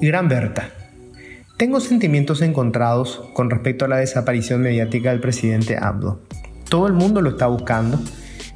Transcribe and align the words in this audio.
Gran 0.00 0.28
Berta. 0.28 0.70
Tengo 1.56 1.80
sentimientos 1.80 2.40
encontrados 2.40 3.20
con 3.34 3.50
respecto 3.50 3.84
a 3.84 3.88
la 3.88 3.96
desaparición 3.96 4.62
mediática 4.62 5.10
del 5.10 5.20
presidente 5.20 5.76
Abdo. 5.76 6.22
Todo 6.68 6.86
el 6.86 6.92
mundo 6.92 7.20
lo 7.20 7.30
está 7.30 7.48
buscando 7.48 8.00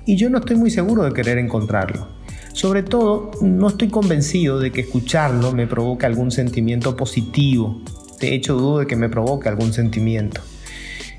y 0.07 0.17
yo 0.17 0.31
no 0.31 0.39
estoy 0.39 0.57
muy 0.57 0.71
seguro 0.71 1.03
de 1.03 1.13
querer 1.13 1.39
encontrarlo. 1.39 2.09
Sobre 2.53 2.83
todo, 2.83 3.33
no 3.41 3.69
estoy 3.69 3.89
convencido 3.89 4.61
de 4.61 4.71
que 4.71 4.83
escucharlo 4.83 5.53
me 5.53 5.67
provoque 5.67 6.07
algún 6.07 6.31
sentimiento 6.31 6.97
positivo. 6.97 7.83
De 8.21 8.35
hecho, 8.35 8.55
dudo 8.55 8.79
de 8.81 8.87
que 8.87 8.97
me 8.97 9.09
provoque 9.09 9.49
algún 9.49 9.73
sentimiento. 9.73 10.41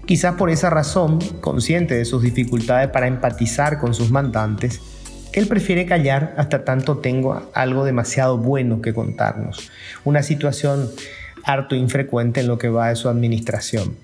Quizás 0.05 0.35
por 0.35 0.49
esa 0.49 0.69
razón, 0.69 1.19
consciente 1.41 1.95
de 1.95 2.05
sus 2.05 2.21
dificultades 2.21 2.89
para 2.89 3.07
empatizar 3.07 3.79
con 3.79 3.93
sus 3.93 4.11
mandantes, 4.11 4.81
él 5.33 5.47
prefiere 5.47 5.85
callar 5.85 6.33
hasta 6.37 6.63
tanto 6.63 6.97
tengo 6.97 7.49
algo 7.53 7.85
demasiado 7.85 8.37
bueno 8.37 8.81
que 8.81 8.93
contarnos. 8.93 9.71
Una 10.05 10.21
situación 10.21 10.89
harto 11.43 11.75
infrecuente 11.75 12.41
en 12.41 12.47
lo 12.47 12.57
que 12.57 12.69
va 12.69 12.89
de 12.89 12.95
su 12.95 13.09
administración. 13.09 13.95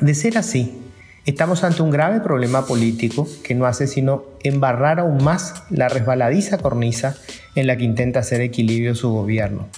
De 0.00 0.14
ser 0.14 0.38
así, 0.38 0.78
estamos 1.26 1.64
ante 1.64 1.82
un 1.82 1.90
grave 1.90 2.20
problema 2.20 2.66
político 2.66 3.28
que 3.44 3.54
no 3.54 3.66
hace 3.66 3.86
sino 3.86 4.24
embarrar 4.42 5.00
aún 5.00 5.22
más 5.22 5.64
la 5.70 5.88
resbaladiza 5.88 6.58
cornisa 6.58 7.16
en 7.54 7.66
la 7.66 7.76
que 7.76 7.84
intenta 7.84 8.20
hacer 8.20 8.40
equilibrio 8.40 8.94
su 8.94 9.10
gobierno. 9.10 9.68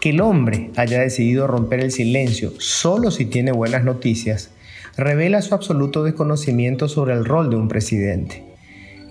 Que 0.00 0.10
el 0.10 0.20
hombre 0.20 0.70
haya 0.76 1.00
decidido 1.00 1.46
romper 1.46 1.80
el 1.80 1.92
silencio 1.92 2.52
solo 2.58 3.10
si 3.10 3.24
tiene 3.24 3.52
buenas 3.52 3.84
noticias 3.84 4.50
revela 4.96 5.40
su 5.42 5.54
absoluto 5.54 6.02
desconocimiento 6.02 6.88
sobre 6.88 7.14
el 7.14 7.24
rol 7.24 7.50
de 7.50 7.56
un 7.56 7.68
presidente. 7.68 8.47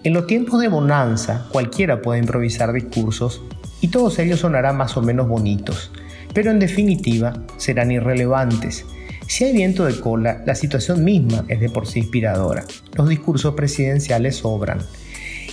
En 0.08 0.14
los 0.14 0.26
tiempos 0.26 0.62
de 0.62 0.70
bonanza, 0.70 1.48
cualquiera 1.52 2.02
puede 2.02 2.22
improvisar 2.22 2.72
discursos 2.72 3.42
y 3.82 3.90
todos 3.90 4.20
ellos 4.20 4.40
sonarán 4.40 4.78
más 4.78 4.96
o 4.96 5.02
menos 5.02 5.28
bonitos, 5.28 5.92
pero 6.34 6.50
en 6.50 6.60
definitiva 6.60 7.34
serán 7.58 7.92
irrelevantes. 7.92 8.86
Si 9.28 9.44
hay 9.44 9.52
viento 9.52 9.84
de 9.84 10.00
cola, 10.00 10.44
la 10.46 10.56
situación 10.56 11.04
misma 11.04 11.44
es 11.50 11.60
de 11.60 11.70
por 11.70 11.88
sí 11.88 12.00
inspiradora. 12.00 12.64
Los 12.96 13.10
discursos 13.10 13.54
presidenciales 13.56 14.38
sobran. 14.38 14.80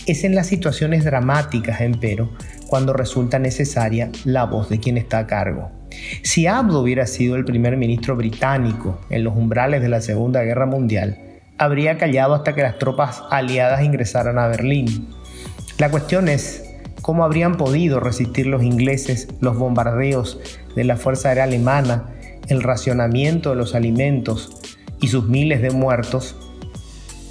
Es 0.07 0.23
en 0.23 0.37
las 0.37 0.47
situaciones 0.47 1.03
dramáticas, 1.03 1.81
empero, 1.81 2.31
cuando 2.69 2.93
resulta 2.93 3.41
necesaria 3.41 4.13
la 4.25 4.45
voz 4.45 4.69
de 4.69 4.79
quien 4.79 4.99
está 4.99 5.19
a 5.19 5.27
cargo. 5.27 5.73
Si 6.23 6.47
Abdo 6.47 6.81
hubiera 6.81 7.09
sido 7.09 7.35
el 7.35 7.45
primer 7.45 7.77
ministro 7.77 8.15
británico 8.15 9.01
en 9.11 9.25
los 9.25 9.35
umbrales 9.35 9.83
de 9.83 9.89
la 9.89 10.01
Segunda 10.01 10.45
Guerra 10.45 10.67
Mundial, 10.67 11.24
habría 11.59 11.99
callado 11.99 12.35
hasta 12.35 12.55
que 12.55 12.63
las 12.63 12.79
tropas 12.79 13.23
aliadas 13.31 13.83
ingresaran 13.83 14.39
a 14.39 14.49
Berlín. 14.49 15.09
La 15.79 15.91
cuestión 15.91 16.29
es 16.29 16.65
cómo 17.03 17.25
habrían 17.25 17.57
podido 17.57 18.01
resistir 18.01 18.47
los 18.47 18.63
ingleses 18.63 19.29
los 19.41 19.57
bombardeos 19.57 20.41
de 20.75 20.85
la 20.85 20.97
Fuerza 20.97 21.29
Aérea 21.29 21.45
Alemana, 21.45 22.11
el 22.49 22.63
racionamiento 22.63 23.51
de 23.51 23.57
los 23.57 23.75
alimentos 23.75 24.61
y 25.01 25.09
sus 25.09 25.27
miles 25.29 25.63
de 25.63 25.71
muertos 25.71 26.37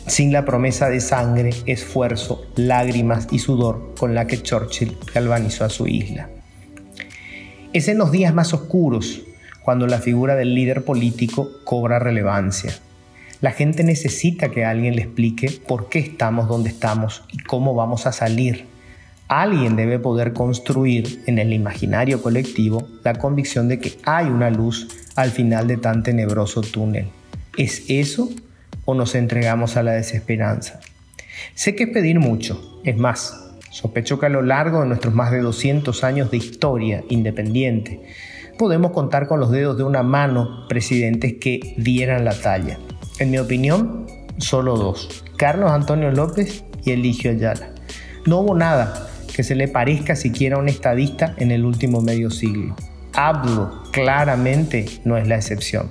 sin 0.07 0.33
la 0.33 0.43
promesa 0.45 0.89
de 0.89 0.99
sangre, 0.99 1.51
esfuerzo, 1.65 2.45
lágrimas 2.55 3.27
y 3.31 3.39
sudor 3.39 3.93
con 3.97 4.13
la 4.13 4.27
que 4.27 4.41
Churchill 4.41 4.97
galvanizó 5.13 5.65
a 5.65 5.69
su 5.69 5.87
isla. 5.87 6.29
Es 7.71 7.87
en 7.87 7.97
los 7.97 8.11
días 8.11 8.33
más 8.33 8.53
oscuros 8.53 9.23
cuando 9.63 9.87
la 9.87 9.99
figura 9.99 10.35
del 10.35 10.53
líder 10.53 10.83
político 10.83 11.49
cobra 11.63 11.99
relevancia. 11.99 12.73
La 13.43 13.51
gente 13.51 13.83
necesita 13.83 14.51
que 14.51 14.63
alguien 14.63 14.95
le 14.95 15.01
explique 15.01 15.51
por 15.67 15.89
qué 15.89 15.99
estamos 15.99 16.47
donde 16.47 16.69
estamos 16.69 17.25
y 17.29 17.39
cómo 17.39 17.75
vamos 17.75 18.07
a 18.07 18.13
salir. 18.13 18.67
Alguien 19.27 19.75
debe 19.75 19.99
poder 19.99 20.31
construir 20.31 21.21
en 21.25 21.39
el 21.39 21.51
imaginario 21.51 22.21
colectivo 22.21 22.87
la 23.03 23.15
convicción 23.15 23.67
de 23.67 23.79
que 23.79 23.97
hay 24.05 24.27
una 24.27 24.49
luz 24.49 24.87
al 25.17 25.31
final 25.31 25.67
de 25.67 25.75
tan 25.75 26.03
tenebroso 26.03 26.61
túnel. 26.61 27.09
¿Es 27.57 27.83
eso 27.89 28.29
o 28.85 28.93
nos 28.95 29.13
entregamos 29.13 29.75
a 29.75 29.83
la 29.83 29.91
desesperanza? 29.91 30.79
Sé 31.53 31.75
que 31.75 31.83
es 31.83 31.89
pedir 31.89 32.21
mucho, 32.21 32.79
es 32.85 32.95
más, 32.95 33.51
sospecho 33.71 34.19
que 34.19 34.27
a 34.27 34.29
lo 34.29 34.41
largo 34.41 34.79
de 34.79 34.87
nuestros 34.87 35.13
más 35.13 35.31
de 35.31 35.39
200 35.39 36.01
años 36.05 36.31
de 36.31 36.37
historia 36.37 37.03
independiente, 37.09 37.99
podemos 38.57 38.91
contar 38.91 39.27
con 39.27 39.41
los 39.41 39.51
dedos 39.51 39.77
de 39.77 39.83
una 39.83 40.01
mano 40.01 40.65
presidentes 40.69 41.33
que 41.41 41.73
dieran 41.75 42.23
la 42.23 42.39
talla. 42.39 42.79
En 43.19 43.29
mi 43.29 43.37
opinión, 43.37 44.07
solo 44.37 44.75
dos, 44.75 45.23
Carlos 45.37 45.71
Antonio 45.71 46.11
López 46.11 46.63
y 46.83 46.91
Eligio 46.91 47.29
Ayala. 47.29 47.69
No 48.25 48.39
hubo 48.39 48.55
nada 48.55 49.07
que 49.35 49.43
se 49.43 49.53
le 49.53 49.67
parezca 49.67 50.15
siquiera 50.15 50.55
a 50.55 50.59
un 50.59 50.67
estadista 50.67 51.35
en 51.37 51.51
el 51.51 51.63
último 51.63 52.01
medio 52.01 52.31
siglo. 52.31 52.75
Hablo 53.13 53.83
claramente 53.91 54.85
no 55.05 55.15
es 55.17 55.27
la 55.27 55.35
excepción. 55.35 55.89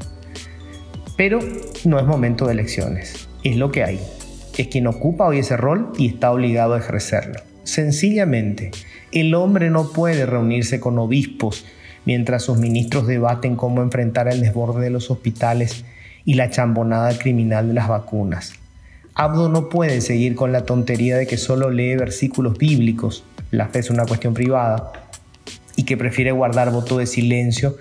Pero 1.16 1.38
no 1.84 2.00
es 2.00 2.06
momento 2.06 2.46
de 2.46 2.54
elecciones, 2.54 3.28
es 3.44 3.56
lo 3.56 3.70
que 3.70 3.84
hay. 3.84 4.00
Es 4.58 4.66
quien 4.66 4.88
ocupa 4.88 5.26
hoy 5.26 5.38
ese 5.38 5.56
rol 5.56 5.92
y 5.96 6.08
está 6.08 6.32
obligado 6.32 6.74
a 6.74 6.78
ejercerlo. 6.78 7.40
Sencillamente, 7.62 8.72
el 9.12 9.34
hombre 9.34 9.70
no 9.70 9.92
puede 9.92 10.26
reunirse 10.26 10.80
con 10.80 10.98
obispos 10.98 11.64
mientras 12.04 12.42
sus 12.42 12.58
ministros 12.58 13.06
debaten 13.06 13.54
cómo 13.54 13.80
enfrentar 13.82 14.26
el 14.26 14.40
desborde 14.40 14.82
de 14.82 14.90
los 14.90 15.10
hospitales 15.10 15.84
y 16.24 16.34
la 16.34 16.50
chambonada 16.50 17.16
criminal 17.18 17.68
de 17.68 17.74
las 17.74 17.88
vacunas. 17.88 18.54
Abdo 19.14 19.48
no 19.48 19.68
puede 19.68 20.00
seguir 20.00 20.34
con 20.34 20.52
la 20.52 20.64
tontería 20.64 21.16
de 21.16 21.26
que 21.26 21.36
solo 21.36 21.70
lee 21.70 21.96
versículos 21.96 22.56
bíblicos, 22.56 23.24
la 23.50 23.68
fe 23.68 23.80
es 23.80 23.90
una 23.90 24.06
cuestión 24.06 24.32
privada, 24.32 24.92
y 25.76 25.84
que 25.84 25.96
prefiere 25.96 26.32
guardar 26.32 26.70
voto 26.70 26.98
de 26.98 27.06
silencio 27.06 27.76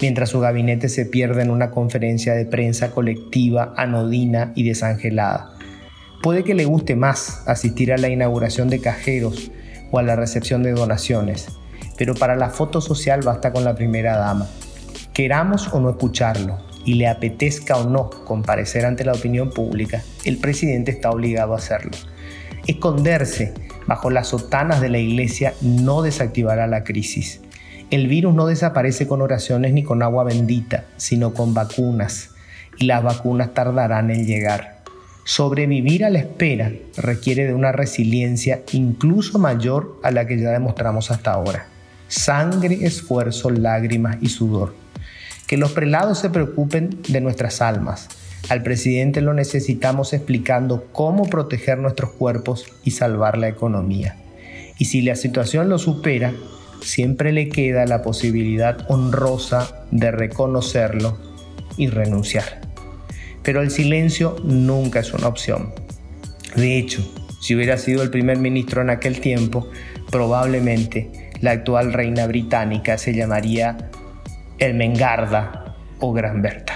mientras 0.00 0.30
su 0.30 0.40
gabinete 0.40 0.88
se 0.88 1.06
pierde 1.06 1.42
en 1.42 1.50
una 1.50 1.70
conferencia 1.70 2.34
de 2.34 2.44
prensa 2.44 2.90
colectiva, 2.90 3.72
anodina 3.76 4.52
y 4.54 4.64
desangelada. 4.64 5.52
Puede 6.22 6.44
que 6.44 6.54
le 6.54 6.64
guste 6.64 6.96
más 6.96 7.42
asistir 7.46 7.92
a 7.92 7.98
la 7.98 8.08
inauguración 8.08 8.68
de 8.68 8.80
cajeros 8.80 9.50
o 9.90 9.98
a 9.98 10.02
la 10.02 10.16
recepción 10.16 10.62
de 10.62 10.72
donaciones, 10.72 11.48
pero 11.96 12.14
para 12.14 12.36
la 12.36 12.50
foto 12.50 12.80
social 12.80 13.20
basta 13.22 13.52
con 13.52 13.64
la 13.64 13.74
primera 13.74 14.16
dama. 14.16 14.48
Queramos 15.12 15.68
o 15.72 15.80
no 15.80 15.90
escucharlo, 15.90 16.58
y 16.86 16.94
le 16.94 17.08
apetezca 17.08 17.76
o 17.76 17.90
no 17.90 18.08
comparecer 18.08 18.86
ante 18.86 19.04
la 19.04 19.12
opinión 19.12 19.50
pública, 19.50 20.02
el 20.24 20.38
presidente 20.38 20.92
está 20.92 21.10
obligado 21.10 21.52
a 21.52 21.58
hacerlo. 21.58 21.90
Esconderse 22.66 23.52
bajo 23.86 24.08
las 24.08 24.28
sotanas 24.28 24.80
de 24.80 24.88
la 24.88 24.98
iglesia 24.98 25.52
no 25.60 26.00
desactivará 26.00 26.66
la 26.68 26.84
crisis. 26.84 27.40
El 27.90 28.06
virus 28.06 28.34
no 28.34 28.46
desaparece 28.46 29.06
con 29.08 29.20
oraciones 29.20 29.72
ni 29.72 29.82
con 29.82 30.02
agua 30.02 30.24
bendita, 30.24 30.84
sino 30.96 31.34
con 31.34 31.54
vacunas, 31.54 32.30
y 32.78 32.86
las 32.86 33.02
vacunas 33.02 33.52
tardarán 33.52 34.10
en 34.12 34.24
llegar. 34.24 34.82
Sobrevivir 35.24 36.04
a 36.04 36.10
la 36.10 36.20
espera 36.20 36.70
requiere 36.96 37.46
de 37.46 37.54
una 37.54 37.72
resiliencia 37.72 38.62
incluso 38.72 39.40
mayor 39.40 39.98
a 40.04 40.12
la 40.12 40.24
que 40.26 40.38
ya 40.38 40.50
demostramos 40.50 41.10
hasta 41.10 41.32
ahora. 41.32 41.66
Sangre, 42.06 42.78
esfuerzo, 42.82 43.50
lágrimas 43.50 44.18
y 44.20 44.28
sudor 44.28 44.85
que 45.46 45.56
los 45.56 45.72
prelados 45.72 46.18
se 46.18 46.30
preocupen 46.30 46.98
de 47.08 47.20
nuestras 47.20 47.62
almas. 47.62 48.08
Al 48.48 48.62
presidente 48.62 49.20
lo 49.20 49.34
necesitamos 49.34 50.12
explicando 50.12 50.86
cómo 50.92 51.24
proteger 51.24 51.78
nuestros 51.78 52.10
cuerpos 52.10 52.66
y 52.84 52.92
salvar 52.92 53.38
la 53.38 53.48
economía. 53.48 54.16
Y 54.78 54.86
si 54.86 55.02
la 55.02 55.16
situación 55.16 55.68
lo 55.68 55.78
supera, 55.78 56.32
siempre 56.80 57.32
le 57.32 57.48
queda 57.48 57.86
la 57.86 58.02
posibilidad 58.02 58.86
honrosa 58.88 59.86
de 59.90 60.10
reconocerlo 60.10 61.18
y 61.76 61.88
renunciar. 61.88 62.60
Pero 63.42 63.62
el 63.62 63.70
silencio 63.70 64.36
nunca 64.44 65.00
es 65.00 65.12
una 65.12 65.28
opción. 65.28 65.72
De 66.54 66.78
hecho, 66.78 67.02
si 67.40 67.54
hubiera 67.54 67.78
sido 67.78 68.02
el 68.02 68.10
primer 68.10 68.38
ministro 68.38 68.82
en 68.82 68.90
aquel 68.90 69.20
tiempo, 69.20 69.68
probablemente 70.10 71.30
la 71.40 71.52
actual 71.52 71.92
reina 71.92 72.26
británica 72.26 72.98
se 72.98 73.14
llamaría 73.14 73.90
Mengarda 74.74 75.74
o 76.00 76.12
Gran 76.12 76.42
Berta. 76.42 76.75